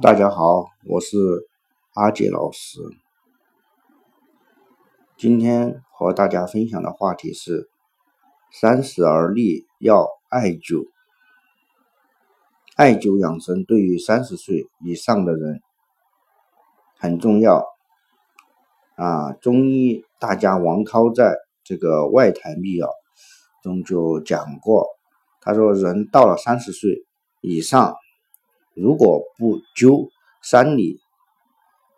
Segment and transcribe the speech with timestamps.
[0.00, 1.16] 大家好，我是
[1.94, 2.78] 阿杰老师。
[5.16, 7.68] 今天和大家分享的话题是：
[8.52, 10.86] 三十而立要艾灸。
[12.76, 15.60] 艾灸养生对于三十岁以上的人
[16.96, 17.66] 很重要。
[18.94, 22.86] 啊，中医大家王涛在这个《外台秘药》
[23.64, 24.86] 中就讲过，
[25.40, 27.04] 他说人到了三十岁
[27.40, 27.96] 以上。
[28.80, 30.08] 如果不灸
[30.40, 31.00] 三里，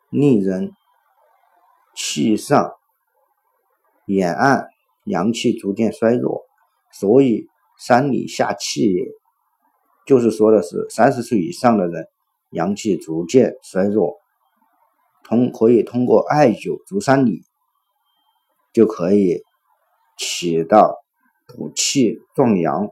[0.09, 0.73] 令人
[1.95, 2.73] 气上
[4.07, 4.69] 眼暗，
[5.05, 6.43] 阳气逐渐衰弱。
[6.93, 7.47] 所以
[7.79, 9.05] 三里下气也，
[10.07, 12.09] 就是说的是三十岁以上的人
[12.51, 14.16] 阳气逐渐衰弱，
[15.24, 17.43] 通可以通过艾灸足三里，
[18.73, 19.43] 就可以
[20.16, 20.97] 起到
[21.47, 22.91] 补气壮阳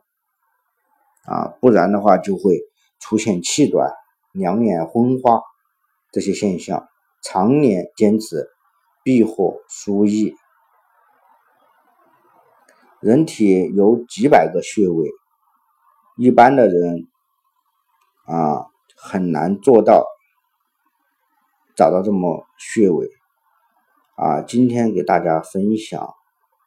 [1.24, 2.60] 啊，不然的话就会。
[3.01, 3.93] 出现气短、
[4.33, 5.41] 两眼昏花
[6.12, 6.88] 这些现象，
[7.23, 8.49] 常年坚持
[9.02, 10.35] 必获殊益。
[13.01, 15.09] 人体有几百个穴位，
[16.16, 17.09] 一般的人
[18.27, 20.05] 啊很难做到
[21.77, 23.09] 找到这么穴位
[24.16, 24.43] 啊。
[24.43, 26.12] 今天给大家分享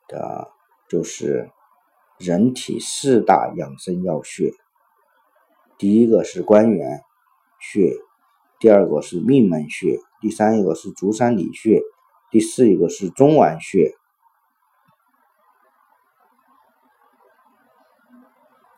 [0.07, 0.49] 的
[0.87, 1.51] 就是
[2.17, 4.53] 人体四大养生要穴。
[5.81, 7.01] 第一个是关元
[7.59, 7.91] 穴，
[8.59, 11.81] 第二个是命门穴，第三一个是足三里穴，
[12.29, 13.95] 第四一个是中脘穴。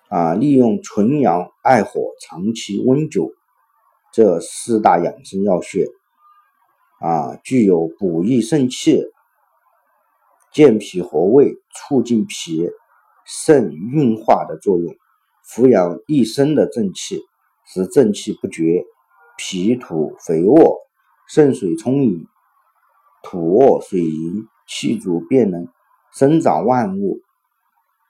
[0.08, 3.34] 啊，利用纯阳艾火长期温灸
[4.14, 5.88] 这四大养生要穴，
[7.02, 9.04] 啊，具有补益肾气、
[10.54, 12.70] 健脾和胃、促进脾
[13.26, 14.96] 肾运化的作用。
[15.44, 17.22] 扶养一身的正气，
[17.66, 18.86] 使正气不绝，
[19.38, 20.80] 脾土肥沃，
[21.28, 22.26] 肾水充盈，
[23.22, 25.68] 土沃水盈，气足便能
[26.14, 27.20] 生长万物，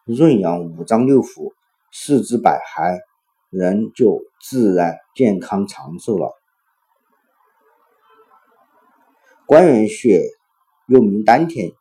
[0.06, 1.54] 润养五脏六腑，
[1.92, 3.00] 四肢百骸，
[3.50, 6.32] 人就自然健康长寿了。
[9.48, 10.22] 关元穴
[10.88, 11.72] 又名丹田，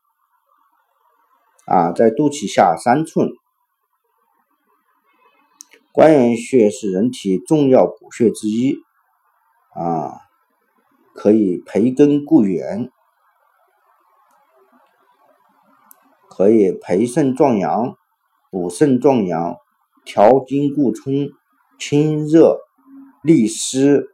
[1.67, 3.29] 啊，在肚脐下三寸。
[5.93, 8.79] 关元穴是人体重要补穴之一，
[9.75, 10.23] 啊，
[11.13, 12.91] 可以培根固元，
[16.31, 17.95] 可以培肾壮阳、
[18.51, 19.59] 补肾壮阳、
[20.07, 21.29] 调经固冲、
[21.79, 22.59] 清热
[23.23, 24.09] 利湿。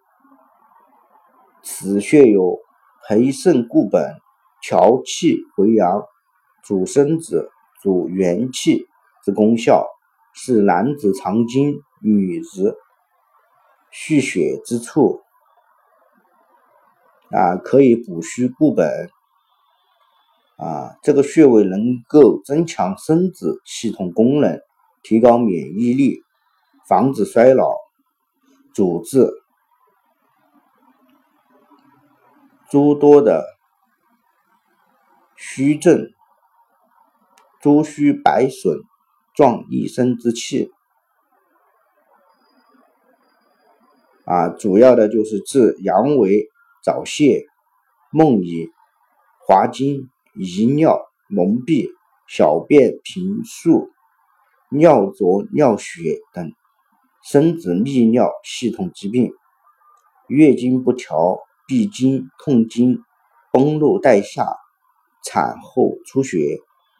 [1.63, 2.59] 此穴有
[3.07, 4.17] 培肾固本、
[4.61, 6.03] 调气回阳、
[6.65, 8.89] 主身子、主元气
[9.25, 9.87] 之功效。
[10.41, 12.79] 是男子藏精、女子
[13.91, 15.21] 蓄血之处
[17.33, 19.11] 啊，可以补虚固本
[20.57, 20.95] 啊。
[21.03, 24.61] 这个穴位能够增强生殖系统功能，
[25.03, 26.23] 提高免疫力，
[26.87, 27.75] 防止衰老，
[28.73, 29.29] 主治
[32.71, 33.45] 诸多的
[35.37, 36.13] 虚症，
[37.61, 38.79] 诸虚百损。
[39.39, 40.73] 壮一身之气
[44.25, 46.49] 啊，主要的就是治阳痿、
[46.83, 47.47] 早泄、
[48.11, 48.69] 梦遗、
[49.47, 51.89] 滑精、遗尿、蒙蔽、
[52.27, 53.93] 小便频数、
[54.71, 56.53] 尿浊、尿血等
[57.23, 59.33] 生殖泌尿系统疾病、
[60.27, 61.39] 月经不调、
[61.69, 63.05] 闭经、痛经、
[63.53, 64.57] 崩漏带下、
[65.25, 66.59] 产后出血、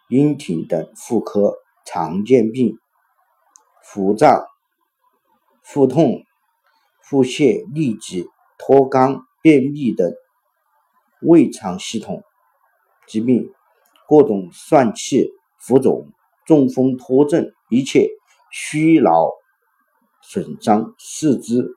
[0.09, 1.57] 阴挺等妇科。
[1.91, 2.79] 常见病：
[3.83, 4.45] 腹胀、
[5.63, 6.23] 腹痛、
[7.01, 8.29] 腹泻、痢疾、
[8.59, 10.13] 脱肛、便秘等
[11.23, 12.23] 胃肠系统
[13.07, 13.51] 疾病，
[14.07, 16.13] 各种疝气、浮肿、
[16.45, 18.11] 中风、脱症，一切
[18.51, 19.31] 虚劳
[20.21, 21.71] 损伤四肢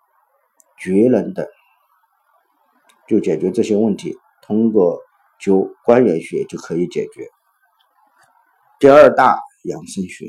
[0.77, 1.47] 绝能等，
[3.07, 4.17] 就解决这些问题。
[4.41, 4.99] 通过
[5.39, 7.29] 灸关元穴就可以解决。
[8.77, 9.39] 第二大。
[9.63, 10.25] 养生穴，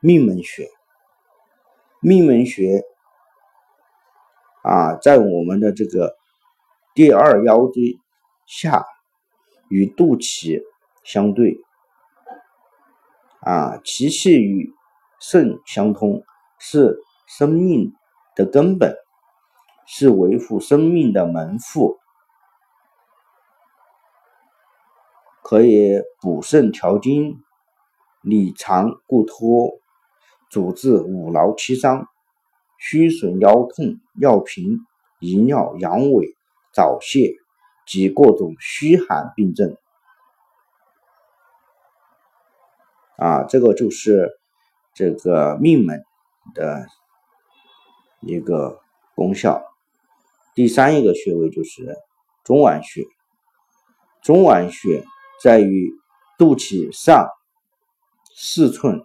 [0.00, 0.68] 命门穴，
[2.00, 2.82] 命门穴
[4.62, 6.14] 啊，在我们的这个
[6.94, 7.98] 第二腰椎
[8.46, 8.84] 下，
[9.70, 10.62] 与肚脐
[11.02, 11.56] 相对，
[13.40, 14.74] 啊，其气与
[15.18, 16.22] 肾相通，
[16.58, 17.94] 是生命
[18.36, 18.94] 的根本，
[19.86, 21.98] 是维护生命的门户，
[25.42, 27.42] 可以补肾调经。
[28.22, 29.80] 理肠固脱，
[30.50, 32.06] 主治五劳七伤、
[32.78, 34.78] 虚损腰痛、尿频、
[35.18, 36.34] 遗尿、阳痿、
[36.72, 37.34] 早泄
[37.86, 39.76] 及各种虚寒病症。
[43.16, 44.30] 啊，这个就是
[44.94, 46.02] 这个命门
[46.54, 46.86] 的
[48.20, 48.80] 一个
[49.14, 49.62] 功效。
[50.54, 51.96] 第三一个穴位就是
[52.44, 53.04] 中脘穴，
[54.22, 55.04] 中脘穴
[55.42, 55.92] 在于
[56.38, 57.28] 肚脐上
[58.42, 59.04] 四寸，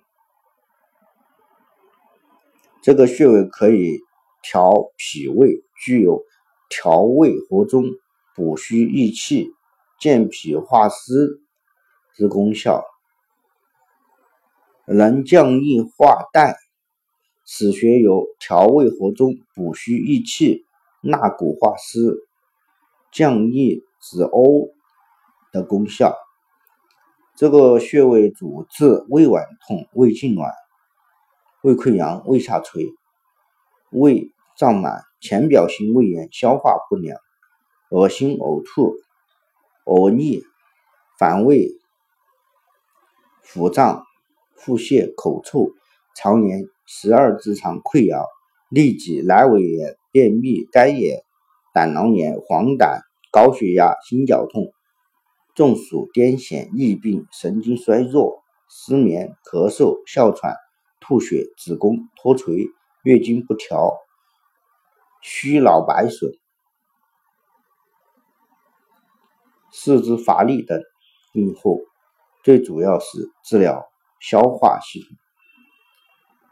[2.82, 4.00] 这个穴位可以
[4.42, 6.24] 调脾胃，具有
[6.70, 7.84] 调胃和中、
[8.34, 9.50] 补虚益气、
[10.00, 11.42] 健脾化湿
[12.14, 12.86] 之功效。
[14.86, 16.56] 能降逆化痰，
[17.44, 20.66] 此穴有调胃和中、补虚益气、
[21.02, 22.26] 纳谷化湿、
[23.12, 24.72] 降逆止呕
[25.52, 26.16] 的功效。
[27.36, 30.52] 这个穴位主治胃脘痛、胃痉挛、
[31.62, 32.88] 胃溃疡、胃下垂、
[33.92, 37.18] 胃胀满、浅表性胃炎、消化不良、
[37.90, 38.96] 恶心呕吐、
[39.86, 40.44] 呕逆、
[41.18, 41.70] 反胃、
[43.42, 44.06] 腹胀。
[44.66, 45.74] 腹泻、口臭、
[46.16, 48.26] 肠炎十二指肠溃疡、
[48.72, 51.22] 痢疾、阑尾炎、便秘、肝炎、
[51.74, 54.74] 胆囊炎、黄疸、高血压、心绞痛、
[55.56, 60.56] 中暑、癫痫、疫病、神经衰弱、失眠、咳嗽、哮喘、
[61.00, 62.68] 吐血、子宫脱垂、
[63.04, 63.98] 月经不调、
[65.22, 66.32] 虚脑白损、
[69.72, 70.80] 四肢乏力等
[71.34, 71.80] 病后，
[72.44, 73.84] 最主要是治疗。
[74.18, 75.10] 消化系统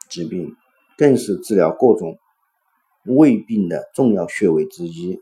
[0.09, 0.55] 疾病，
[0.95, 2.19] 更是治疗各种
[3.03, 5.19] 胃病的重要穴位之一。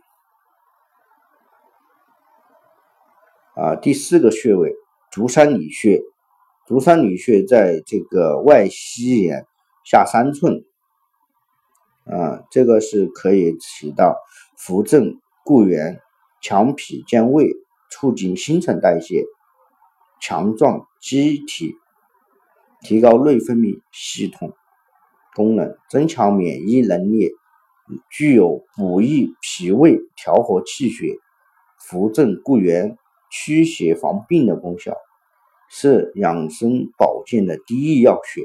[3.56, 4.74] 啊，第四个穴位
[5.12, 6.02] 足三里穴，
[6.68, 9.46] 足三里穴在这个外膝眼
[9.84, 10.64] 下三寸，
[12.06, 14.16] 啊，这个是可以起到
[14.58, 16.00] 扶正固元、
[16.42, 17.52] 强脾健胃、
[17.90, 19.26] 促进新陈代谢、
[20.22, 21.76] 强壮机体。
[22.84, 24.54] 提高内分泌系统
[25.36, 27.30] 功能，增强免疫能力，
[28.10, 31.20] 具有补益脾胃、调和气血、
[31.78, 32.98] 扶正固元、
[33.32, 34.96] 驱邪防病的功效，
[35.70, 38.44] 是养生保健的第一要穴。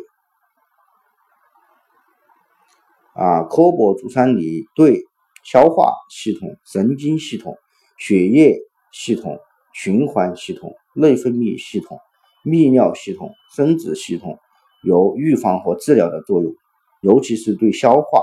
[3.13, 5.05] 啊，科博足三里对
[5.43, 7.59] 消化系统、神经系统、
[7.99, 8.61] 血液
[8.93, 9.39] 系统、
[9.73, 11.99] 循环系统、内分泌系统。
[12.45, 14.39] 泌尿系统、生殖系统
[14.85, 16.55] 有预防和治疗的作用，
[17.01, 18.23] 尤其是对消化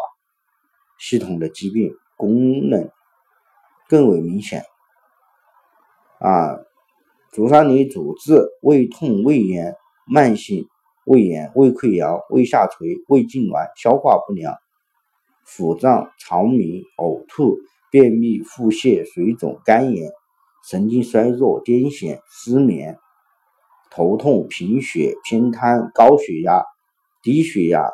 [0.97, 2.89] 系统的疾病功能
[3.89, 4.63] 更为明显。
[6.23, 6.55] 啊，
[7.33, 9.75] 足三里主治胃痛、胃炎、
[10.07, 10.69] 慢性
[11.05, 14.55] 胃炎、胃溃疡、胃下垂、胃痉挛、消化不良、
[15.43, 17.57] 腹胀、肠鸣、呕吐、
[17.91, 20.13] 便秘、腹泻、水肿、肝炎、
[20.65, 22.97] 神经衰弱、癫痫、失眠。
[23.91, 26.63] 头痛、贫血、偏瘫、高血压、
[27.21, 27.89] 低血压、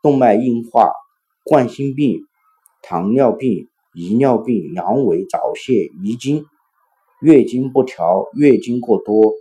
[0.00, 0.90] 动脉硬化、
[1.44, 2.22] 冠心病、
[2.80, 6.46] 糖尿病、遗尿病、阳痿、早泄、遗精、
[7.24, 9.32] 月经不调、月经过多、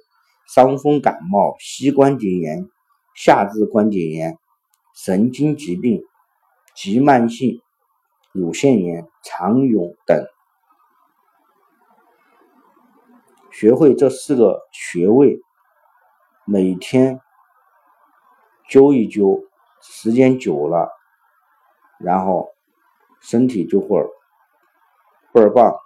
[0.48, 2.70] 伤风感冒、膝关节炎、
[3.14, 4.38] 下肢关节炎、
[4.96, 6.02] 神经疾病
[6.74, 7.62] 急慢性
[8.32, 10.26] 乳腺炎、肠痈等，
[13.52, 15.42] 学会这四个穴位。
[16.46, 17.20] 每天
[18.70, 19.44] 灸一灸，
[19.82, 20.88] 时间久了，
[22.00, 22.48] 然后
[23.20, 24.02] 身体就会
[25.34, 25.83] 倍儿棒。